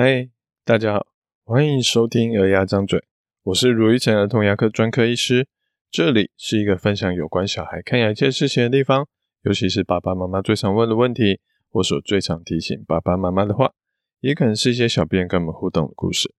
[0.00, 0.30] 嗨，
[0.64, 1.08] 大家好，
[1.42, 3.00] 欢迎收听《儿牙张嘴》，
[3.42, 5.48] 我是如意城儿童牙科专科医师，
[5.90, 9.08] 这里是一个分享有关小孩看牙一切事情的地方，
[9.42, 13.72] 尤其是爸爸妈妈最常问的问题，或所最常提醒爸爸妈妈的话，
[14.20, 16.32] 也可能是一些小编跟我们互动的故事。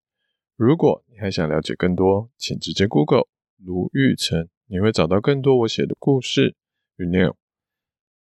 [0.56, 6.56] 如果你还想了解更多，请直接 Google 卢玉成，你会找到更多我写的故事
[6.96, 7.36] 与内容。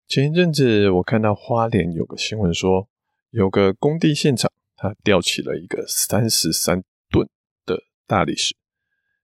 [0.08, 2.88] 前一阵子我看到花莲有个新闻说，
[3.28, 4.50] 有个工地现场。
[4.76, 7.28] 他吊起了一个三十三吨
[7.64, 8.54] 的大理石，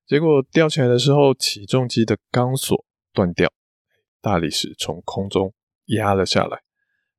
[0.07, 3.53] 结果吊起来的时候，起重机的钢索断掉，
[4.21, 5.53] 大理石从空中
[5.87, 6.63] 压了下来，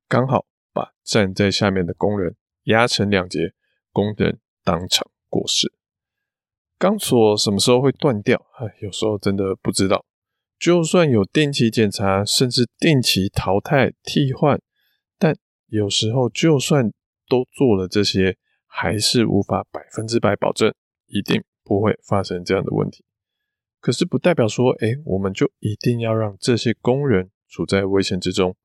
[0.08, 3.54] 刚好把站在下面的工人压成两截，
[3.92, 5.72] 工人当场过世。
[6.76, 8.44] 钢索什么时候会断掉？
[8.58, 10.04] 哎，有时候真的不知道。
[10.58, 14.60] 就算有定期检查，甚至定期淘汰替换，
[15.18, 15.36] 但
[15.66, 16.90] 有时候就算
[17.28, 18.36] 都做了这些，
[18.66, 20.74] 还是无法百分之百保证
[21.06, 23.04] 一定不会发生这样的问题。
[23.80, 28.56] 可是不代表说，哎，我们就一定要让这些工人处在危险之中。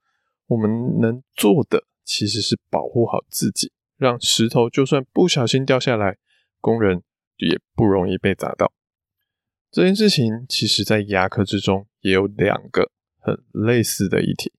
[0.47, 6.17] 我们能做的其实是保护好自己，让石头就算不小心掉下来，
[6.59, 7.03] 工人
[7.37, 8.73] 也不容易被砸到。
[9.69, 14.51] 这件事情其实在牙科之中也有两个很类似的议题，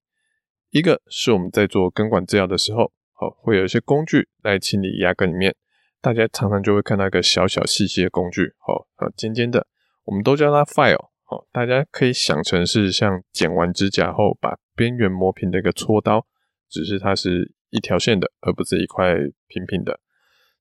[0.71, 2.93] 一个是我们在做根管治疗的时候。
[3.21, 5.55] 哦，会有一些工具来清理牙根里面，
[6.01, 9.67] 大家常常就会看到一个小小细细的工具，哦，尖尖的，
[10.05, 16.27] 我们都叫它 file，哦，大家可以想成是像剪完指甲后把边缘磨平的一个锉刀，
[16.71, 19.15] 只是它是一条线的，而不是一块
[19.47, 20.01] 平平的。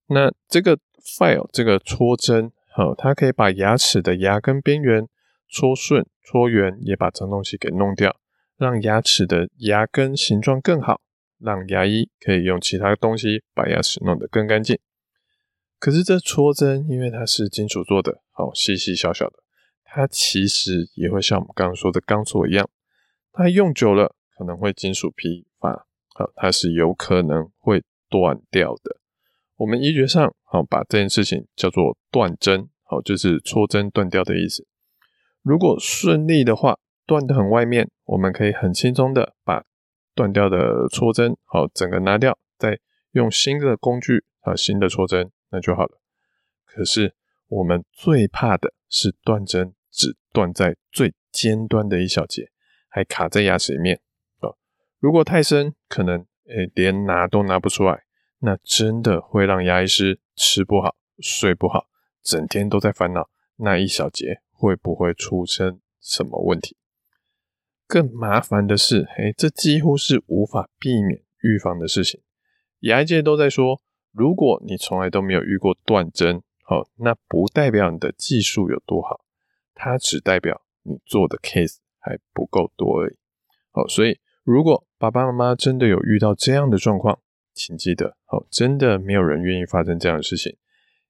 [0.08, 0.78] 那这个
[1.18, 5.08] file 这个戳针，哦，它可以把牙齿的牙根边缘
[5.48, 8.18] 戳顺、戳圆，也把脏东西给弄掉，
[8.58, 11.00] 让牙齿的牙根形状更好。
[11.40, 14.78] 让牙医可以用其他东西把牙齿弄得更干净。
[15.80, 19.38] 可是这戳针，因为它是金属做的，好细细小小的，
[19.84, 22.70] 它其实也会像我们刚刚说的钢索一样，
[23.32, 25.86] 它用久了可能会金属疲乏，
[26.16, 28.98] 好，它是有可能会断掉的。
[29.56, 34.68] 我们医学上好把这件事情叫做断针，好，就是戳针断掉的意思。
[35.42, 39.69] 如果顺利的话，断得很外面，我们可以很轻松的把。
[40.20, 42.78] 断掉的戳针，好，整个拿掉，再
[43.12, 46.02] 用新的工具啊，新的戳针，那就好了。
[46.66, 47.16] 可是
[47.48, 52.52] 我们最怕的是断针只断在最尖端的一小节，
[52.90, 54.02] 还卡在牙齿里面
[54.40, 54.52] 啊。
[55.00, 58.04] 如果太深，可能诶、连拿都拿不出来，
[58.40, 61.88] 那真的会让牙医师吃不好、睡不好，
[62.22, 66.76] 整天都在烦恼那一小节会不会出现什么问题。
[67.90, 72.22] 更麻烦的是，嘿，这几乎是无法避免预防的事情。
[72.82, 79.22] 牙医界都在说，如果你从来都没有遇过断针，好，那不代表你的技术有多好，
[79.74, 83.18] 它只代表你做的 case 还不够多而已。
[83.72, 87.20] 好，所以如果爸爸妈妈真的有遇到这样的状况，
[87.56, 90.56] 请记得，好，真的没有人愿意发生这样的事情。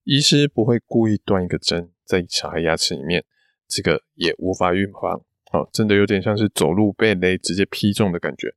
[0.06, 3.26] 医师不会故意断一个针在小孩牙齿里面，
[3.68, 5.26] 这个也无法预防。
[5.52, 8.54] 好，真的有点像是走路被雷直接劈中的感觉。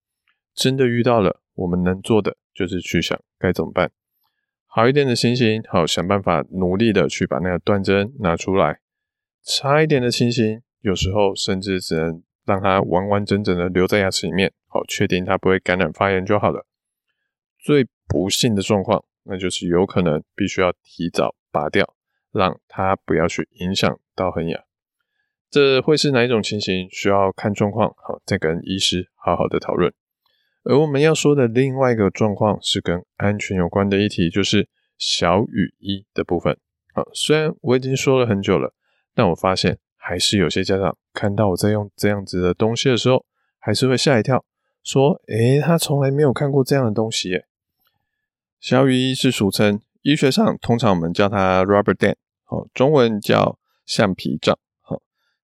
[0.55, 3.91] 真的遇到了，我们能做的就是去想该怎么办。
[4.67, 8.81] 好一点的情形，好，想办法努力的去把那个断针拿出来。
[9.43, 16.67] 差一点的情形，有时候甚至只能让它完完整整的留在牙齿里面，好，确定它不会感染发炎就好了。
[17.59, 21.95] 最不幸的状况，那就是有可能必须要提早拔掉，
[22.33, 24.65] 让它不要去影响到恒牙。
[25.53, 26.89] 这会是哪一种情形？
[26.91, 29.93] 需要看状况，好，再跟医师好好的讨论。
[30.65, 36.57] 而我们要说的另外一个状况是跟安全有关的议题，就是小雨衣的部分。
[36.95, 38.73] 好，虽然我已经说了很久了，
[39.15, 43.27] 但我发现还是有些家长看到我在用这样子的东西的时候，
[43.59, 44.43] 还是会吓一跳，
[44.83, 47.45] 说：“诶，他从来没有看过这样的东西。”耶，
[48.59, 52.15] 小雨衣是俗称，医学上通常我们叫它 rubber dam，
[52.45, 54.59] 好，中文叫橡皮杖。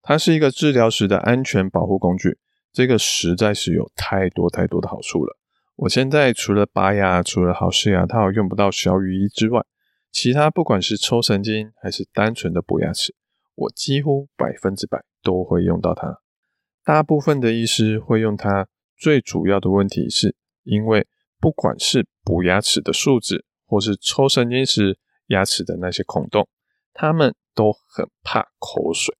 [0.07, 2.37] 它是一个治疗时的安全保护工具，
[2.71, 5.37] 这个实在是有太多太多的好处了。
[5.75, 9.65] 我现在除了拔牙，除了好视牙套用不到小雨衣之外，
[10.09, 13.13] 其他不管是抽神经还是单纯的补牙齿，
[13.55, 16.21] 我几乎百分之百都会用到它。
[16.85, 21.05] 大部分的医师会用它，最主要的问题是因为
[21.41, 26.47] 不管是补牙齿的树脂，或是抽神经时牙齿的那些孔洞，
[26.93, 29.13] 他们都很怕口水。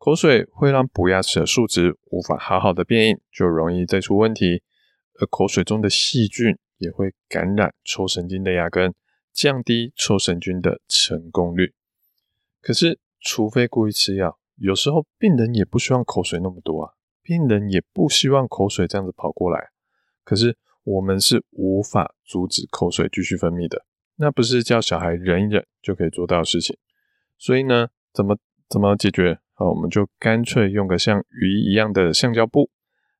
[0.00, 4.62] 口水会让补牙齿的树脂无法好好的变硬，就容易再出问题。
[5.20, 8.94] 而口水中的细菌也会感染抽神经的牙根，
[9.30, 11.74] 降低抽神经的成功率。
[12.62, 19.68] 可是，除非故意吃药，有时候病人也不希望口水那么多啊，病人也不希望口水这样子跑过来。
[20.24, 23.84] 可是，我们是无法阻止口水继续分泌的，
[24.16, 26.78] 那不是叫小孩忍一忍就可以做到的事情。
[27.36, 29.40] 所以呢，怎么怎么解决？
[29.60, 32.70] 好，我们就干脆用个像雨衣一样的橡胶布，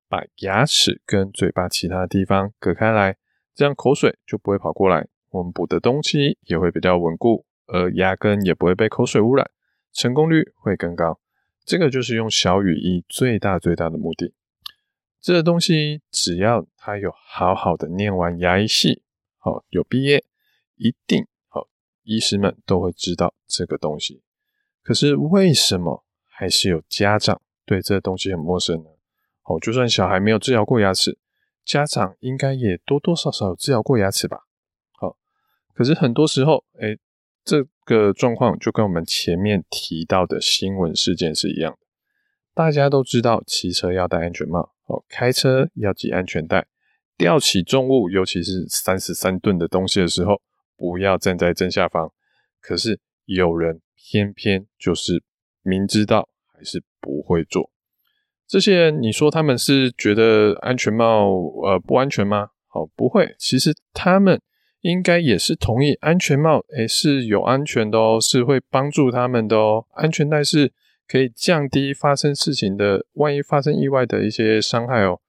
[0.09, 3.19] 把牙齿跟嘴巴其他地方隔开来，
[3.55, 9.51] 这样口水就不会跑过来，我们补的东西也会比较稳固，而牙根也不会被口水污染，
[9.93, 11.21] 成功率会更高。
[11.67, 14.33] 这个就是用小雨衣最大最大的目的。
[15.21, 19.03] 这个东西只要他有好好的念完牙医系，
[19.37, 20.25] 好，有毕业，
[20.77, 21.69] 一定好，
[22.03, 24.23] 医师们都会知道这个东西。
[24.83, 26.07] 可是为什么
[26.41, 28.89] 还是有家长对这东西很陌生呢？
[29.45, 31.19] 哦，就算小孩没有治疗过牙齿，
[31.67, 34.39] 家长应该也多多少少有治疗过牙齿吧？
[34.99, 35.19] 好，
[35.75, 36.97] 可是很多时候，哎，
[37.45, 41.79] 这个状况就跟我们前面提到的新闻事件是一样的。
[42.55, 46.67] 大家都知道骑车要戴安全帽，哦，开车要系安全带，
[47.19, 50.41] 吊起重物，尤其是三十三吨的东西的时候，
[50.75, 52.11] 不要站在正下方。
[52.63, 55.23] 可是有人偏偏就是
[55.62, 57.71] 明知道还是不会做。
[58.47, 61.31] 这些人，你说他们是觉得安全帽
[61.62, 62.49] 呃不安全吗？
[62.67, 64.41] 好，不会，其实他们
[64.81, 69.87] 应该也是同意安全帽，诶，是有安全的哦，是会帮助他们的哦。
[69.93, 70.73] 安全带是
[71.07, 75.21] 可以降低发生事情的，万一发生意外的一些伤害哦。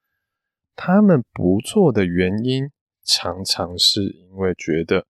[0.75, 2.69] 他们不做的原因，
[3.03, 5.05] 常常是因为觉得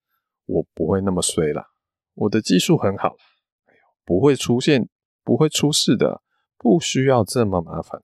[0.46, 1.68] 我不会那么衰啦，
[2.14, 3.16] 我的技术很好，
[3.66, 4.88] 哎呦，不会出现，
[5.28, 6.22] 不会出事的。
[6.60, 8.02] 不需要这么麻烦。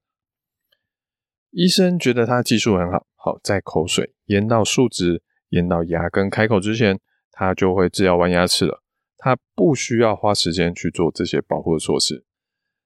[1.50, 7.00] 医生觉得他技术很好，好，在口水淹到树脂、淹到牙根开口之前，
[7.32, 8.84] 他就会治疗完牙齿了。
[9.18, 12.24] 他不需要花时间去做这些保护措施。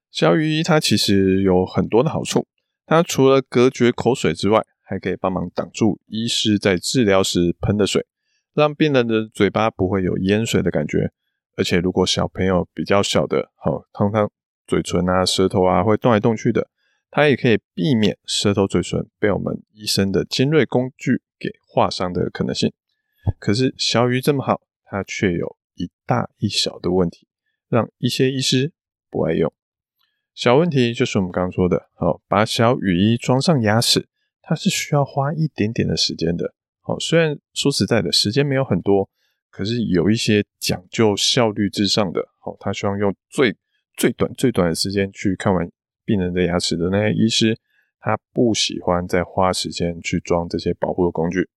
[0.10, 2.48] 小雨衣它其实有很多的好处，
[2.86, 8.06] 它除了隔绝口水之外，还可以帮忙挡住医师在治疗时喷的水，
[8.54, 11.12] 让病人的嘴巴不会有淹水的感觉。
[11.58, 14.32] 而且如果小朋友比较小的，好，通常。
[14.70, 16.70] 嘴唇啊、舌头啊会动来动去的，
[17.10, 22.74] 它也可以避免舌头、嘴唇被我们医生的尖锐工具给划伤的可能性。
[23.40, 27.30] 可是小雨这么好，它却有一大一小的问题，
[27.70, 28.74] 让一些医师
[29.10, 29.54] 不爱用。
[30.36, 34.10] 小问题就是我们刚刚说的，好，把小雨衣装上牙齿，
[34.42, 36.54] 它是需要花一点点的时间的。
[36.82, 39.10] 好，虽然说实在的，时间没有很多，
[39.50, 43.56] 可是有一些讲究效率至上的，好，他希望用最
[43.96, 45.70] 最短最短的时间去看完
[46.06, 47.58] 病人的牙齿的那些医师，
[48.00, 51.50] 他不喜欢再花时间去装这些保护的工具。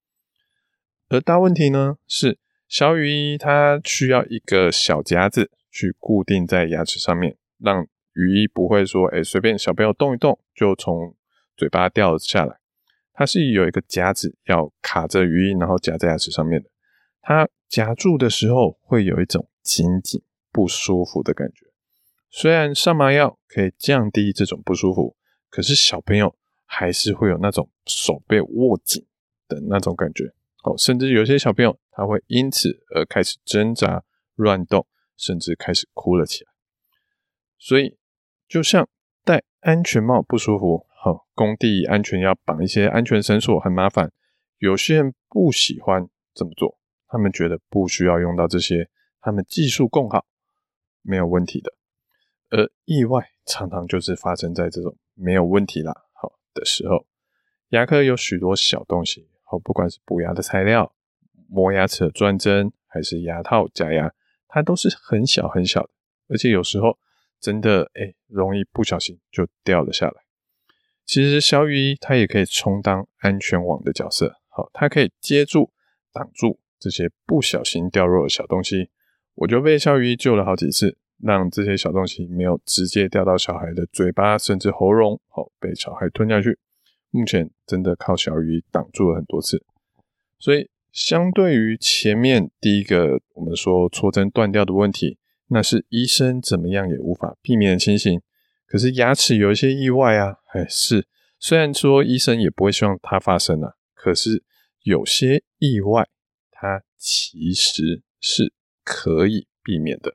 [1.09, 2.39] 而大问题呢是，
[2.69, 11.15] 小雨衣它需要一个小夹子去固定在牙齿上面，让雨衣不会说，哎，随便小朋友动一动就从
[11.57, 12.59] 嘴巴掉下来。
[13.13, 16.71] 它是有一个夹子要卡着雨衣，然后夹在牙齿上面的。
[17.23, 21.67] 它夹住的时候会有一种紧紧不舒服的感觉。
[22.31, 25.17] 虽然上麻药可以降低这种不舒服，
[25.49, 29.07] 可是小朋友还是会有那种手被握紧
[29.49, 30.33] 的那种感觉。
[30.63, 34.05] 哦，甚至有些小朋友他会因此而开始挣扎、
[34.35, 36.51] 乱动，甚至开始哭了起来。
[37.59, 37.99] 所以，
[38.49, 38.89] 就像
[39.25, 44.13] 戴安全帽不舒服，好，工地安全要绑一些安全绳索很麻烦，
[44.59, 46.79] 有些人不喜欢这么做，
[47.11, 48.89] 他们觉得不需要用到这些，
[49.21, 50.25] 他们技术更好，
[51.03, 51.73] 没有问题的。
[52.51, 57.07] 而意外常常就是发生在这种没有问题啦，好的时候。
[57.71, 60.93] 牙科有许多小东西，好，不管是补牙的材料、
[61.49, 64.13] 磨牙齿的钻针，还是牙套、假牙，
[64.49, 65.91] 它都是很小很小的，
[66.29, 66.99] 而且有时候
[67.39, 70.23] 真的哎、容易不小心就掉了下来。
[71.07, 75.73] 其实小雨衣它也可以充当安全网的角色，好，它可以接住、
[76.13, 78.91] 挡住这些不小心掉落的小东西。
[79.35, 80.97] 我就被小鱼救了好几次。
[81.23, 86.59] 让这些小东西没有直接掉到小孩的嘴巴，甚至喉咙，好，被小孩吞下去。
[87.11, 89.63] 目前真的靠小鱼挡住了很多次。
[90.39, 95.19] 所以，相对于前面第一个我们说戳针断掉的问题，
[95.49, 98.23] 那是医生怎么样也无法避免的情形。
[98.67, 101.07] 可是牙齿有一些意外啊，哎，是
[101.39, 104.43] 虽然说医生也不会希望它发生啊，可是
[104.85, 106.09] 有些意外
[106.61, 108.53] 它其实是
[108.85, 110.15] 可以避免的。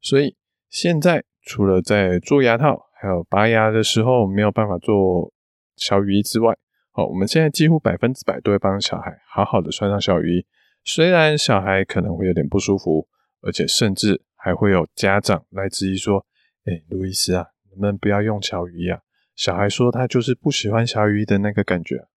[0.00, 0.36] 所以
[0.68, 5.32] 现在除了在做牙套还有拔牙的时候没有办法做
[5.76, 6.58] 小雨衣之外，
[6.90, 10.46] 好，我们现在几乎百分之百都会帮小孩好好的穿上小雨衣，
[10.82, 13.06] 虽然小孩可能会有点不舒服，
[13.42, 16.26] 而且甚至还会有家长来质疑说
[16.66, 19.00] ：“哎，路易斯啊，能不能不要用小雨衣啊？
[19.36, 22.08] 小孩说他就是不喜欢小雨衣的那个感觉。”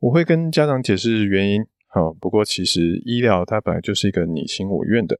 [0.00, 1.66] 我会跟家长解释原因。
[1.92, 5.18] 好，不过其实医疗它本来就是一个你情我愿的。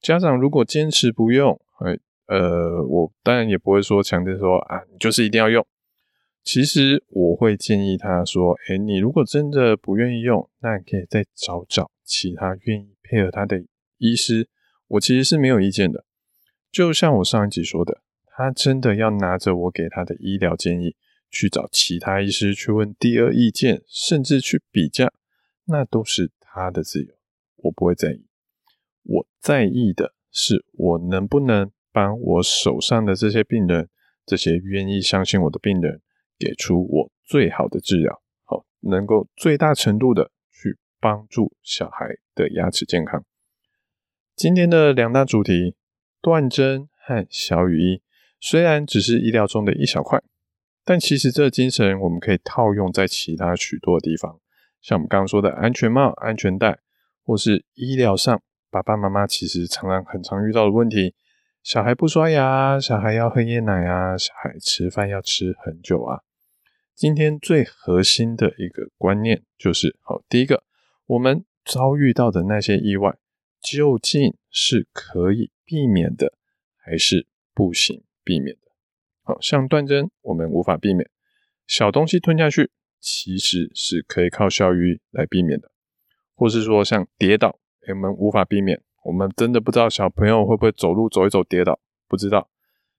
[0.00, 1.96] 家长如果坚持不用，哎，
[2.26, 5.64] 呃，我当然也不会说强调说啊，你就是一定要用。
[6.42, 13.62] 其实我会建议他说：“诶，你如果真的不愿意用，那你可以再找找其他愿意配合他的
[13.98, 14.48] 医师。
[14.88, 16.04] 我其实是没有意见的。
[16.72, 20.96] 就像我上一集说的，他真的要拿着我给他的医疗建议
[21.30, 25.12] 去找其他医师去问第二意见，甚至去比较，
[25.68, 27.14] 那都是他的自由，
[27.56, 28.26] 我不会在意。
[29.04, 33.88] 我在意的是我能不能帮我手上的这些病人，
[34.26, 36.02] 这些愿意相信我的病人。”
[36.40, 43.24] 给出我最好的治疗，好，能够最大程度的去帮助小孩的牙齿健康。
[44.36, 45.74] 今天的两大主题，
[46.22, 48.02] 断针和小雨衣，
[48.38, 50.22] 虽然只是医疗中的一小块，
[50.84, 54.40] 但其实这个精神我们可以套用在其他许多地方，
[54.80, 56.78] 像我们刚刚说的安全帽、安全带，
[57.24, 61.14] 或是医疗上，爸爸妈妈其实常常很常遇到的问题。
[61.62, 66.22] 小孩不刷牙，小孩要喝夜奶啊，小孩吃饭要吃很久啊。
[66.94, 70.64] 今天最核心的一个观念就是，好，第一个，
[71.06, 73.16] 我们遭遇到的那些意外，
[73.60, 76.32] 究竟是可以避免的，
[76.76, 78.72] 还是不行避免的？
[79.22, 81.06] 好，像断针，我们无法避免；
[81.66, 85.70] 小东西吞下去，其实是可以靠小儿来避免的，
[86.34, 92.50] 或是说像跌倒，我们无法避免，我们真的不知道小朋友会不会走路走一走跌倒，不知道。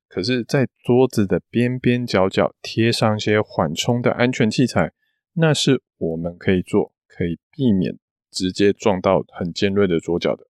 [0.07, 4.91] 可是，在桌子的边边角角贴上一些缓冲的安全器材，
[5.33, 7.99] 那是我们可以做，可以避免
[8.31, 10.47] 直接撞到很尖锐的桌角的。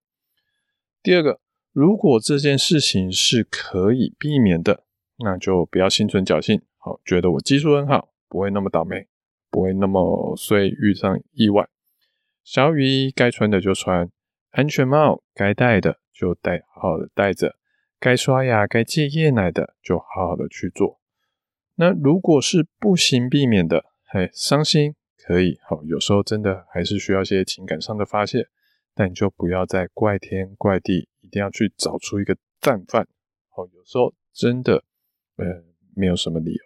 [1.04, 1.42] 第二个，
[1.74, 4.86] 如果这件事情是可以避免的，
[5.18, 9.10] 那就不要心存侥幸，好，觉得我技术很好，不会那么倒霉，
[9.50, 11.68] 不会那么衰遇上意外。
[12.44, 14.10] 小雨衣该穿的就穿，
[14.52, 17.56] 安全帽该戴的就戴，好好的戴着。
[18.00, 21.00] 该刷牙、该戒夜奶的，就好好的去做。
[21.76, 28.48] 那如果是不行避免的，嘿，伤心可以，好，有时候真的还是需要一些情感上的发泄，
[28.96, 33.06] 但你就不要再怪天怪地，一定要去找出一个战犯。
[33.50, 34.84] 好，有时候真的，
[35.36, 35.46] 呃，
[35.96, 36.64] 没有什么理由。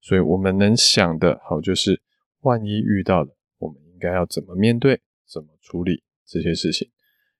[0.00, 2.00] 所以我们能想的，好，就是
[2.42, 6.90] 万一遇到了，我们应该要怎么面对，怎么处理这些事情。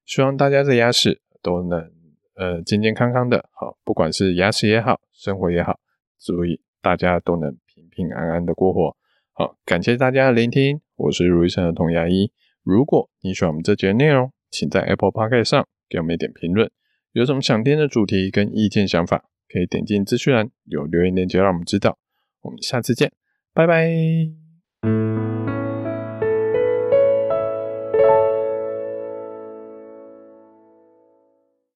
[0.04, 1.92] 希望大家的牙齿都能。
[2.34, 5.78] 呃，健健康康的，好，不管是牙齿也好，生活也好，
[6.18, 8.96] 注意大家都能平平安安的过活。
[9.34, 12.32] 好，感谢大家的聆听，我是如意生的童牙医。
[12.62, 16.70] 如果你喜欢我们这节内容，请在 Apple Podcast 上给我们一点评论。
[17.12, 21.98] 有什么想听的主题跟意见想法，可以点进资讯栏有留言链接让我们知道。
[22.40, 23.12] 我们下次见，
[23.52, 24.41] 拜拜。